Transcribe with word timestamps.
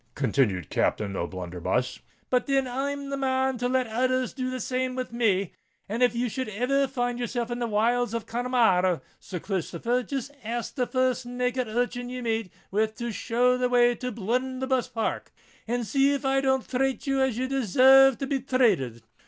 continued 0.15 0.71
Captain 0.71 1.15
O'Blunderbuss. 1.15 1.99
"But 2.31 2.47
thin 2.47 2.65
I'm 2.67 3.11
the 3.11 3.17
man 3.17 3.59
to 3.59 3.69
let 3.69 3.85
others 3.85 4.33
do 4.33 4.49
the 4.49 4.59
same 4.59 4.95
with 4.95 5.13
me; 5.13 5.51
and 5.87 6.01
if 6.01 6.15
you 6.15 6.27
should 6.27 6.49
ever 6.49 6.87
find 6.87 7.19
yourself 7.19 7.51
in 7.51 7.59
the 7.59 7.67
wilds 7.67 8.15
of 8.15 8.25
Conamar 8.25 8.81
r 8.81 8.81
ra, 8.93 8.99
Sir 9.19 9.39
Christopher, 9.39 10.01
jist 10.01 10.31
ask 10.43 10.73
the 10.73 10.87
first 10.87 11.27
naked 11.27 11.67
urchin 11.67 12.09
ye 12.09 12.19
meet 12.19 12.51
with 12.71 12.95
to 12.97 13.11
show 13.11 13.59
the 13.59 13.69
way 13.69 13.93
to 13.93 14.11
Bluntherbuss 14.11 14.91
Park, 14.91 15.31
and 15.67 15.85
see 15.85 16.13
if 16.15 16.25
I 16.25 16.39
won't 16.39 16.67
trate 16.67 17.05
ye 17.05 17.21
as 17.21 17.37
ye 17.37 17.45
deserve 17.47 18.17
to 18.17 18.25
be 18.25 18.39
trated. 18.39 19.03